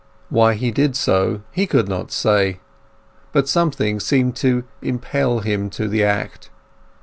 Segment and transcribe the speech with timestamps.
[0.29, 2.59] Why he did so he could not say,
[3.31, 6.49] but something seemed to impel him to the act.